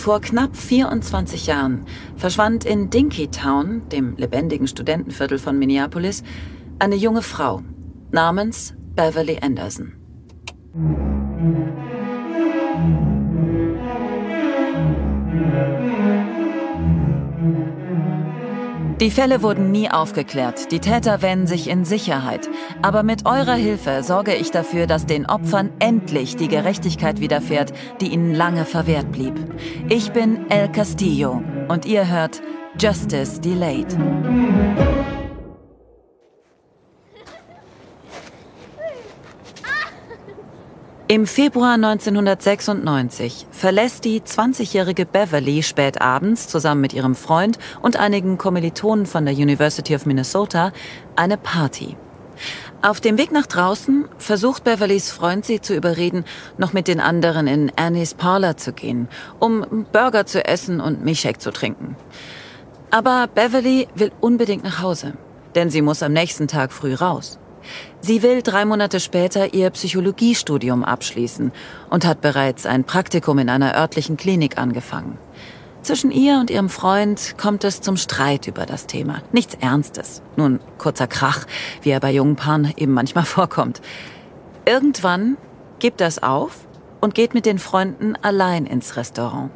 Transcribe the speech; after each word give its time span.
Vor 0.00 0.22
knapp 0.22 0.56
24 0.56 1.46
Jahren 1.46 1.84
verschwand 2.16 2.64
in 2.64 2.88
Dinkytown, 2.88 3.86
dem 3.90 4.16
lebendigen 4.16 4.66
Studentenviertel 4.66 5.38
von 5.38 5.58
Minneapolis, 5.58 6.22
eine 6.78 6.94
junge 6.94 7.20
Frau 7.20 7.60
namens 8.10 8.72
Beverly 8.94 9.38
Anderson. 9.42 9.92
Die 19.00 19.10
Fälle 19.10 19.42
wurden 19.42 19.70
nie 19.70 19.90
aufgeklärt. 19.90 20.70
Die 20.72 20.78
Täter 20.78 21.22
wähnen 21.22 21.46
sich 21.46 21.70
in 21.70 21.86
Sicherheit. 21.86 22.50
Aber 22.82 23.02
mit 23.02 23.24
eurer 23.24 23.54
Hilfe 23.54 24.02
sorge 24.02 24.34
ich 24.34 24.50
dafür, 24.50 24.86
dass 24.86 25.06
den 25.06 25.24
Opfern 25.24 25.70
endlich 25.78 26.36
die 26.36 26.48
Gerechtigkeit 26.48 27.18
widerfährt, 27.18 27.72
die 28.02 28.08
ihnen 28.08 28.34
lange 28.34 28.66
verwehrt 28.66 29.10
blieb. 29.10 29.34
Ich 29.88 30.12
bin 30.12 30.50
El 30.50 30.70
Castillo 30.70 31.42
und 31.68 31.86
ihr 31.86 32.08
hört 32.08 32.42
Justice 32.78 33.40
Delayed. 33.40 33.96
Im 41.10 41.26
Februar 41.26 41.74
1996 41.74 43.48
verlässt 43.50 44.04
die 44.04 44.20
20-jährige 44.20 45.06
Beverly 45.06 45.64
spät 45.64 46.00
abends 46.00 46.46
zusammen 46.46 46.82
mit 46.82 46.92
ihrem 46.92 47.16
Freund 47.16 47.58
und 47.82 47.96
einigen 47.96 48.38
Kommilitonen 48.38 49.06
von 49.06 49.24
der 49.24 49.34
University 49.34 49.96
of 49.96 50.06
Minnesota 50.06 50.70
eine 51.16 51.36
Party. 51.36 51.96
Auf 52.80 53.00
dem 53.00 53.18
Weg 53.18 53.32
nach 53.32 53.46
draußen 53.46 54.04
versucht 54.18 54.62
Beverlys 54.62 55.10
Freund 55.10 55.44
sie 55.44 55.60
zu 55.60 55.74
überreden, 55.74 56.24
noch 56.58 56.72
mit 56.72 56.86
den 56.86 57.00
anderen 57.00 57.48
in 57.48 57.72
Annies 57.74 58.14
Parlor 58.14 58.56
zu 58.56 58.72
gehen, 58.72 59.08
um 59.40 59.86
Burger 59.90 60.26
zu 60.26 60.44
essen 60.44 60.80
und 60.80 61.04
Milchshake 61.04 61.40
zu 61.40 61.50
trinken. 61.50 61.96
Aber 62.92 63.26
Beverly 63.34 63.88
will 63.96 64.12
unbedingt 64.20 64.62
nach 64.62 64.80
Hause, 64.80 65.14
denn 65.56 65.70
sie 65.70 65.82
muss 65.82 66.04
am 66.04 66.12
nächsten 66.12 66.46
Tag 66.46 66.70
früh 66.70 66.94
raus. 66.94 67.39
Sie 68.00 68.22
will 68.22 68.42
drei 68.42 68.64
Monate 68.64 69.00
später 69.00 69.52
ihr 69.54 69.70
Psychologiestudium 69.70 70.84
abschließen 70.84 71.52
und 71.90 72.06
hat 72.06 72.20
bereits 72.20 72.66
ein 72.66 72.84
Praktikum 72.84 73.38
in 73.38 73.48
einer 73.48 73.76
örtlichen 73.76 74.16
Klinik 74.16 74.58
angefangen. 74.58 75.18
Zwischen 75.82 76.10
ihr 76.10 76.38
und 76.38 76.50
ihrem 76.50 76.68
Freund 76.68 77.36
kommt 77.38 77.64
es 77.64 77.80
zum 77.80 77.96
Streit 77.96 78.46
über 78.46 78.66
das 78.66 78.86
Thema. 78.86 79.22
Nichts 79.32 79.54
Ernstes, 79.54 80.22
nur 80.36 80.50
ein 80.50 80.60
kurzer 80.76 81.06
Krach, 81.06 81.46
wie 81.82 81.90
er 81.90 82.00
bei 82.00 82.12
jungen 82.12 82.36
Paaren 82.36 82.72
eben 82.76 82.92
manchmal 82.92 83.24
vorkommt. 83.26 83.80
Irgendwann 84.66 85.36
gibt 85.78 86.00
das 86.00 86.22
auf 86.22 86.66
und 87.00 87.14
geht 87.14 87.32
mit 87.32 87.46
den 87.46 87.58
Freunden 87.58 88.14
allein 88.16 88.66
ins 88.66 88.96
Restaurant. 88.96 89.50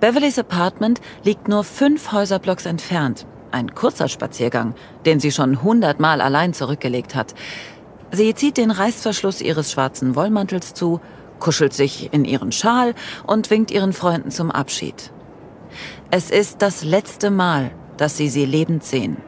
Beverlys 0.00 0.38
Apartment 0.38 1.00
liegt 1.24 1.48
nur 1.48 1.64
fünf 1.64 2.12
Häuserblocks 2.12 2.66
entfernt 2.66 3.26
ein 3.52 3.74
kurzer 3.74 4.08
Spaziergang, 4.08 4.74
den 5.06 5.20
sie 5.20 5.32
schon 5.32 5.62
hundertmal 5.62 6.20
allein 6.20 6.54
zurückgelegt 6.54 7.14
hat. 7.14 7.34
Sie 8.10 8.34
zieht 8.34 8.56
den 8.56 8.70
Reißverschluss 8.70 9.40
ihres 9.40 9.72
schwarzen 9.72 10.14
Wollmantels 10.14 10.74
zu, 10.74 11.00
kuschelt 11.38 11.72
sich 11.72 12.12
in 12.12 12.24
ihren 12.24 12.52
Schal 12.52 12.94
und 13.26 13.50
winkt 13.50 13.70
ihren 13.70 13.92
Freunden 13.92 14.30
zum 14.30 14.50
Abschied. 14.50 15.12
Es 16.10 16.30
ist 16.30 16.62
das 16.62 16.84
letzte 16.84 17.30
Mal, 17.30 17.70
dass 17.96 18.16
sie 18.16 18.28
sie 18.28 18.46
lebend 18.46 18.84
sehen. 18.84 19.18